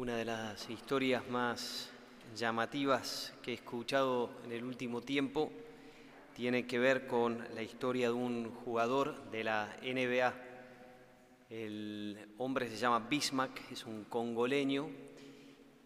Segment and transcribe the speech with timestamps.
[0.00, 1.90] Una de las historias más
[2.34, 5.52] llamativas que he escuchado en el último tiempo
[6.34, 10.34] tiene que ver con la historia de un jugador de la NBA.
[11.50, 14.88] El hombre se llama Bismack, es un congoleño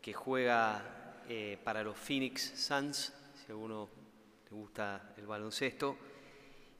[0.00, 3.90] que juega eh, para los Phoenix Suns, si a uno
[4.50, 5.98] le gusta el baloncesto,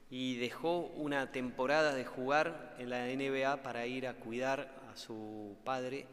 [0.09, 5.55] y dejó una temporada de jugar en la NBA para ir a cuidar a su
[5.63, 6.07] padre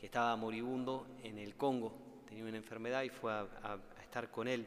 [0.00, 1.92] que estaba moribundo en el Congo,
[2.26, 4.66] tenía una enfermedad y fue a, estar con él.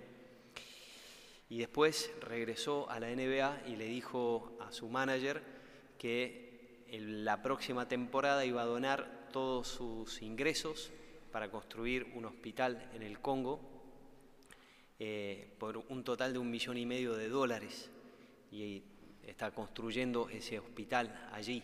[1.50, 5.42] Y después regresó a la NBA y le dijo a su manager
[5.98, 10.92] que la próxima temporada iba a donar todos sus ingresos
[11.32, 13.60] para construir un hospital en el Congo
[15.00, 17.90] eh, por un total de un millón y medio de dólares.
[18.52, 18.84] Y
[19.26, 21.64] está construyendo ese hospital allí.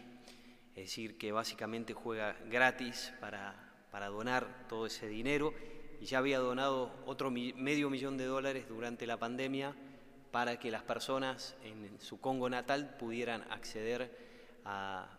[0.79, 3.53] Es decir, que básicamente juega gratis para,
[3.91, 5.53] para donar todo ese dinero
[5.99, 9.75] y ya había donado otro medio millón de dólares durante la pandemia
[10.31, 14.09] para que las personas en su Congo natal pudieran acceder
[14.63, 15.17] a,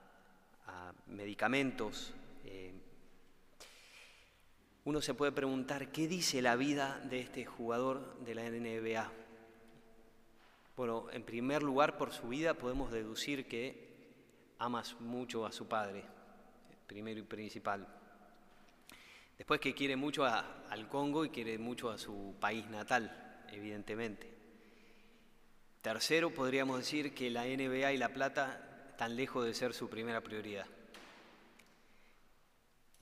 [1.09, 2.15] medicamentos.
[2.47, 2.73] Eh.
[4.85, 9.13] uno se puede preguntar, ¿qué dice la vida de este jugador de la NBA?
[10.75, 13.90] Bueno, en primer lugar, por su vida podemos deducir que
[14.61, 16.05] amas mucho a su padre,
[16.87, 17.87] primero y principal.
[19.37, 24.31] Después que quiere mucho al Congo y quiere mucho a su país natal, evidentemente.
[25.81, 30.21] Tercero, podríamos decir que la NBA y la plata están lejos de ser su primera
[30.21, 30.67] prioridad.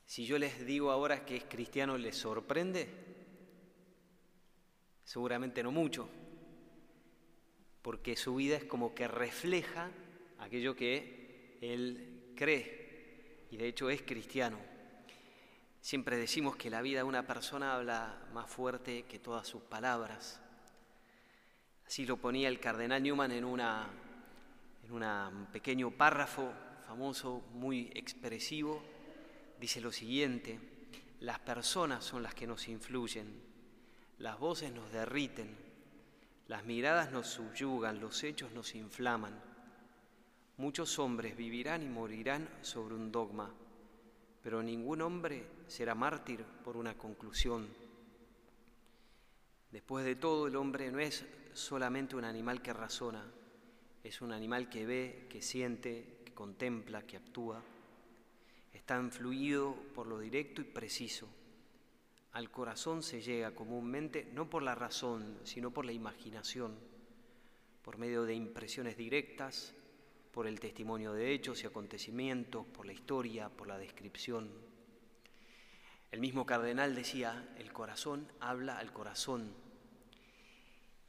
[0.06, 2.88] Si yo les digo ahora que es cristiano, ¿les sorprende?
[5.02, 6.08] Seguramente no mucho,
[7.82, 9.90] porque su vida es como que refleja
[10.38, 11.17] aquello que
[11.60, 14.58] él cree y de hecho es cristiano.
[15.80, 20.40] Siempre decimos que la vida de una persona habla más fuerte que todas sus palabras.
[21.86, 26.52] Así lo ponía el cardenal Newman en, en un pequeño párrafo
[26.86, 28.82] famoso, muy expresivo.
[29.58, 30.58] Dice lo siguiente,
[31.20, 33.42] las personas son las que nos influyen,
[34.18, 35.56] las voces nos derriten,
[36.48, 39.47] las miradas nos subyugan, los hechos nos inflaman.
[40.58, 43.48] Muchos hombres vivirán y morirán sobre un dogma,
[44.42, 47.68] pero ningún hombre será mártir por una conclusión.
[49.70, 53.24] Después de todo, el hombre no es solamente un animal que razona,
[54.02, 57.62] es un animal que ve, que siente, que contempla, que actúa.
[58.72, 61.28] Está influido por lo directo y preciso.
[62.32, 66.74] Al corazón se llega comúnmente no por la razón, sino por la imaginación,
[67.82, 69.72] por medio de impresiones directas,
[70.38, 74.48] por el testimonio de hechos y acontecimientos, por la historia, por la descripción.
[76.12, 79.52] El mismo cardenal decía, el corazón habla al corazón.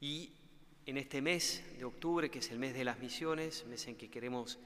[0.00, 0.32] Y
[0.84, 4.10] en este mes de octubre, que es el mes de las misiones, mes en que
[4.10, 4.58] queremos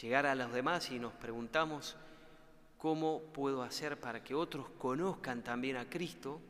[0.00, 1.96] llegar a los demás y nos preguntamos
[2.78, 6.40] cómo puedo hacer para que otros conozcan también a Cristo,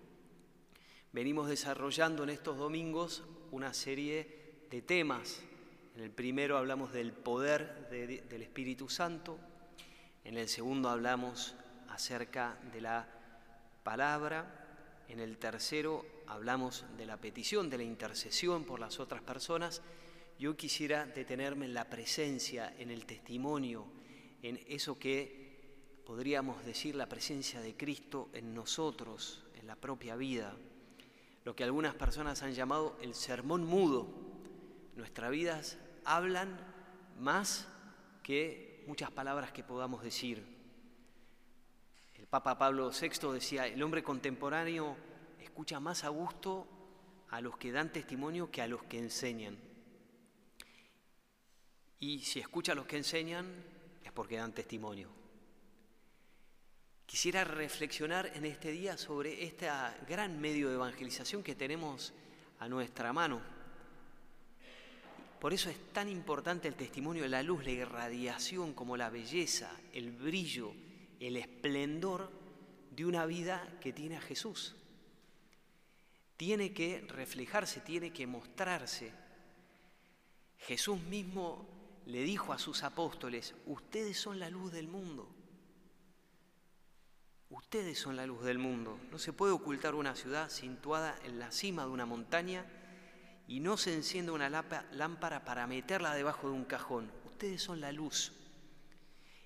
[1.10, 5.42] venimos desarrollando en estos domingos una serie de temas
[5.94, 9.38] en el primero hablamos del poder del Espíritu Santo,
[10.24, 11.54] en el segundo hablamos
[11.88, 13.06] acerca de la
[13.82, 19.82] palabra, en el tercero hablamos de la petición, de la intercesión por las otras personas.
[20.38, 23.84] Yo quisiera detenerme en la presencia, en el testimonio,
[24.42, 30.56] en eso que podríamos decir la presencia de Cristo en nosotros, en la propia vida,
[31.44, 34.31] lo que algunas personas han llamado el sermón mudo
[34.94, 36.58] Nuestras vidas hablan
[37.18, 37.66] más
[38.22, 40.44] que muchas palabras que podamos decir.
[42.14, 44.96] El Papa Pablo VI decía, el hombre contemporáneo
[45.40, 46.66] escucha más a gusto
[47.30, 49.58] a los que dan testimonio que a los que enseñan.
[51.98, 53.46] Y si escucha a los que enseñan
[54.04, 55.08] es porque dan testimonio.
[57.06, 59.68] Quisiera reflexionar en este día sobre este
[60.08, 62.12] gran medio de evangelización que tenemos
[62.58, 63.61] a nuestra mano
[65.42, 69.72] por eso es tan importante el testimonio de la luz, la irradiación como la belleza,
[69.92, 70.72] el brillo,
[71.18, 72.30] el esplendor
[72.92, 74.76] de una vida que tiene a Jesús.
[76.36, 79.12] Tiene que reflejarse, tiene que mostrarse.
[80.58, 81.66] Jesús mismo
[82.06, 85.28] le dijo a sus apóstoles, ustedes son la luz del mundo.
[87.50, 88.96] Ustedes son la luz del mundo.
[89.10, 92.64] No se puede ocultar una ciudad situada en la cima de una montaña
[93.46, 97.10] y no se enciende una lámpara para meterla debajo de un cajón.
[97.26, 98.32] Ustedes son la luz.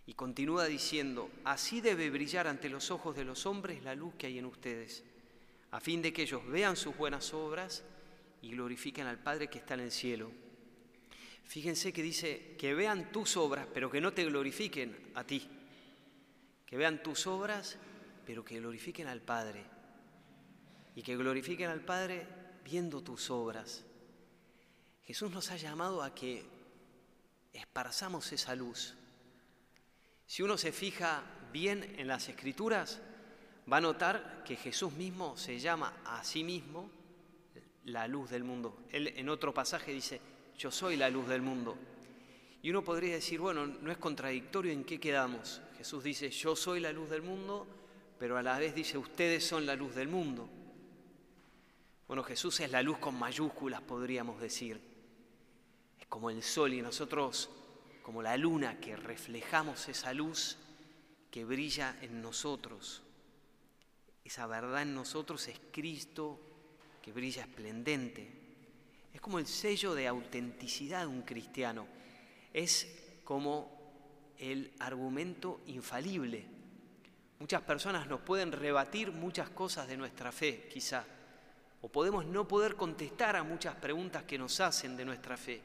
[0.06, 4.28] Y continúa diciendo, así debe brillar ante los ojos de los hombres la luz que
[4.28, 5.02] hay en ustedes,
[5.72, 7.84] a fin de que ellos vean sus buenas obras
[8.40, 10.30] y glorifiquen al Padre que está en el cielo.
[11.44, 15.48] Fíjense que dice que vean tus obras, pero que no te glorifiquen a ti.
[16.66, 17.78] Que vean tus obras,
[18.24, 19.64] pero que glorifiquen al Padre.
[20.94, 22.26] Y que glorifiquen al Padre
[22.66, 23.84] viendo tus obras.
[25.04, 26.44] Jesús nos ha llamado a que
[27.52, 28.94] esparzamos esa luz.
[30.26, 31.22] Si uno se fija
[31.52, 33.00] bien en las escrituras,
[33.72, 36.90] va a notar que Jesús mismo se llama a sí mismo
[37.84, 38.76] la luz del mundo.
[38.90, 40.20] Él en otro pasaje dice,
[40.58, 41.78] yo soy la luz del mundo.
[42.62, 45.60] Y uno podría decir, bueno, no es contradictorio en qué quedamos.
[45.78, 47.64] Jesús dice, yo soy la luz del mundo,
[48.18, 50.48] pero a la vez dice, ustedes son la luz del mundo.
[52.06, 54.80] Bueno, Jesús es la luz con mayúsculas, podríamos decir.
[55.98, 57.50] Es como el sol y nosotros,
[58.02, 60.56] como la luna, que reflejamos esa luz
[61.32, 63.02] que brilla en nosotros.
[64.24, 66.40] Esa verdad en nosotros es Cristo
[67.02, 68.30] que brilla esplendente.
[69.12, 71.88] Es como el sello de autenticidad de un cristiano.
[72.52, 76.46] Es como el argumento infalible.
[77.40, 81.04] Muchas personas nos pueden rebatir muchas cosas de nuestra fe, quizá,
[81.80, 85.62] o podemos no poder contestar a muchas preguntas que nos hacen de nuestra fe,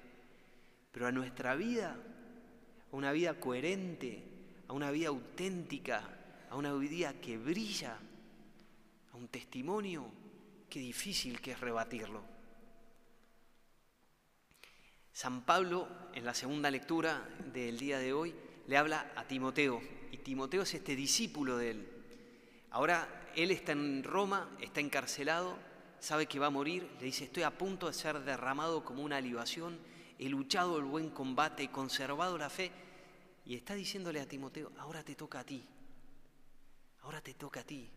[0.91, 1.95] pero a nuestra vida,
[2.91, 4.23] a una vida coherente,
[4.67, 6.03] a una vida auténtica,
[6.49, 7.97] a una vida que brilla,
[9.13, 10.21] a un testimonio
[10.71, 12.23] Qué difícil que es rebatirlo.
[15.11, 18.33] San Pablo, en la segunda lectura del día de hoy,
[18.67, 19.81] le habla a Timoteo,
[20.11, 21.87] y Timoteo es este discípulo de él.
[22.69, 25.59] Ahora él está en Roma, está encarcelado,
[26.01, 29.21] sabe que va a morir, le dice, estoy a punto de ser derramado como una
[29.21, 29.77] libación,
[30.17, 32.71] he luchado el buen combate, he conservado la fe,
[33.45, 35.63] y está diciéndole a Timoteo, ahora te toca a ti,
[37.01, 37.87] ahora te toca a ti.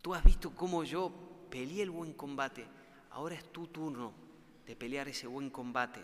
[0.00, 1.12] Tú has visto cómo yo
[1.50, 2.66] peleé el buen combate,
[3.10, 4.14] ahora es tu turno
[4.66, 6.00] de pelear ese buen combate.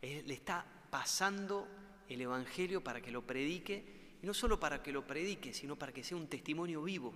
[0.00, 1.68] le está pasando
[2.08, 5.92] el Evangelio para que lo predique, y no solo para que lo predique, sino para
[5.92, 7.14] que sea un testimonio vivo.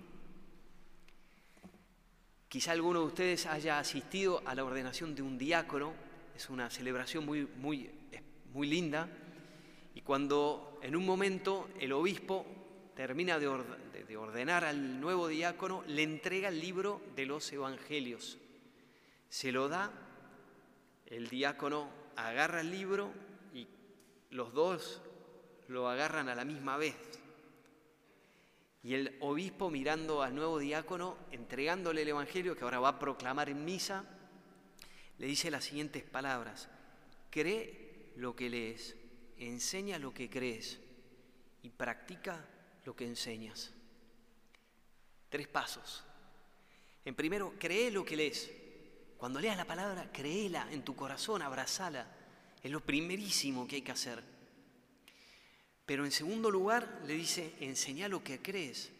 [2.57, 5.93] Quizá alguno de ustedes haya asistido a la ordenación de un diácono,
[6.35, 7.87] es una celebración muy, muy,
[8.51, 9.07] muy linda,
[9.93, 12.47] y cuando en un momento el obispo
[12.95, 13.47] termina de,
[14.17, 18.39] ordenar al nuevo diácono, le entrega el libro de los evangelios.
[19.29, 19.91] Se lo da,
[21.05, 23.11] el diácono agarra el libro
[23.53, 23.67] y
[24.31, 25.03] los dos
[25.67, 26.95] lo agarran a la misma vez.
[28.87, 33.49] Y el obispo mirando al nuevo diácono, entregándole el Evangelio que ahora va a proclamar
[33.49, 34.05] en misa,
[35.17, 36.69] le dice las siguientes palabras,
[37.29, 38.95] cree lo que lees,
[39.39, 40.79] enseña lo que crees
[41.63, 42.47] y practica
[42.85, 43.73] lo que enseñas.
[45.27, 46.05] Tres pasos.
[47.03, 48.49] En primero, cree lo que lees.
[49.17, 52.07] Cuando leas la palabra, créela en tu corazón, abrazala.
[52.63, 54.36] Es lo primerísimo que hay que hacer.
[55.87, 58.91] Pero en segundo lugar, le dice, enseña lo que crees.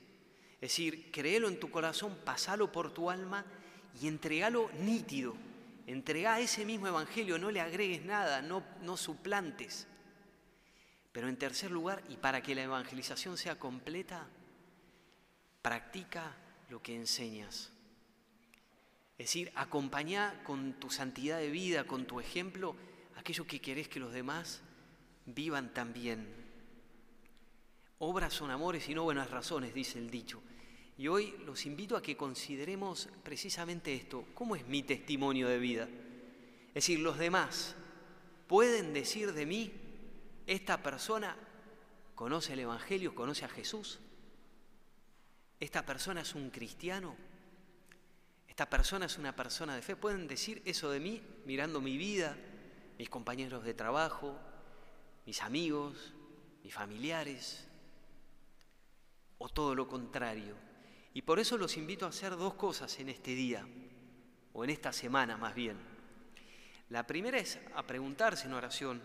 [0.55, 3.45] Es decir, créelo en tu corazón, pasalo por tu alma
[4.01, 5.35] y entregalo nítido.
[5.85, 9.85] Entrega ese mismo evangelio, no le agregues nada, no, no suplantes.
[11.11, 14.25] Pero en tercer lugar, y para que la evangelización sea completa,
[15.61, 16.37] practica
[16.69, 17.73] lo que enseñas.
[19.17, 22.77] Es decir, acompaña con tu santidad de vida, con tu ejemplo,
[23.17, 24.61] aquello que querés que los demás
[25.25, 26.46] vivan también.
[27.99, 30.41] Obras son amores y no buenas razones, dice el dicho.
[30.97, 34.25] Y hoy los invito a que consideremos precisamente esto.
[34.33, 35.87] ¿Cómo es mi testimonio de vida?
[36.69, 37.75] Es decir, los demás
[38.47, 39.71] pueden decir de mí
[40.45, 41.35] esta persona
[42.15, 43.99] conoce el Evangelio, conoce a Jesús.
[45.59, 47.15] Esta persona es un cristiano.
[48.47, 49.95] Esta persona es una persona de fe.
[49.95, 52.37] Pueden decir eso de mí mirando mi vida,
[52.97, 54.35] mis compañeros de trabajo,
[55.25, 56.13] mis amigos,
[56.63, 57.67] mis familiares,
[59.37, 60.55] o todo lo contrario.
[61.13, 63.67] Y por eso los invito a hacer dos cosas en este día,
[64.53, 65.77] o en esta semana más bien.
[66.89, 69.01] La primera es a preguntarse en oración,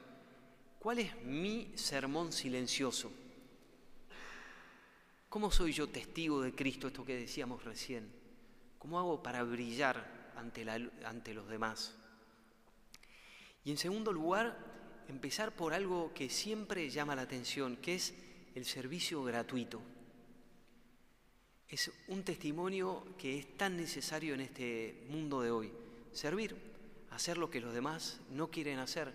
[0.83, 3.13] ¿Cuál es mi sermón silencioso?
[5.29, 8.11] ¿Cómo soy yo testigo de Cristo, esto que decíamos recién?
[8.81, 10.69] ¿Cómo hago para brillar ante,
[11.05, 11.95] ante los demás?
[13.63, 14.59] Y en segundo lugar,
[15.07, 18.13] empezar por algo que siempre llama la atención, que es
[18.57, 19.81] el servicio gratuito.
[21.73, 25.73] Es un testimonio que es tan necesario en este mundo de hoy.
[26.13, 26.55] Servir,
[27.11, 29.11] hacer lo que los demás no quieren hacer,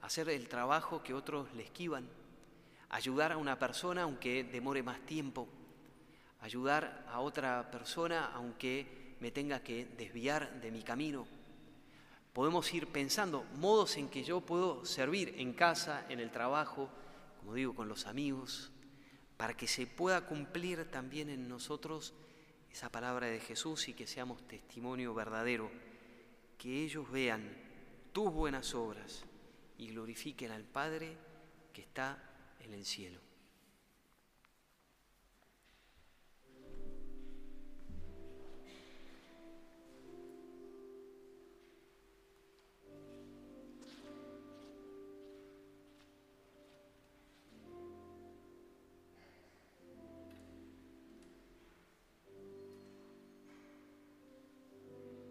[0.00, 2.08] hacer el trabajo que otros le esquivan,
[2.88, 5.46] ayudar a una persona aunque demore más tiempo,
[6.40, 11.24] ayudar a otra persona aunque me tenga que desviar de mi camino.
[12.32, 16.90] Podemos ir pensando modos en que yo puedo servir en casa, en el trabajo,
[17.38, 18.72] como digo, con los amigos,
[19.36, 22.14] para que se pueda cumplir también en nosotros
[22.70, 25.70] esa palabra de Jesús y que seamos testimonio verdadero,
[26.58, 27.54] que ellos vean
[28.12, 29.24] tus buenas obras
[29.78, 31.16] y glorifiquen al Padre
[31.72, 32.22] que está
[32.60, 33.20] en el cielo.